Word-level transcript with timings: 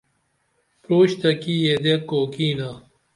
پروش 0.83 1.09
تہ 1.21 1.29
کی 1.41 1.53
یدے 1.65 1.93
کوکینہ 2.09 2.69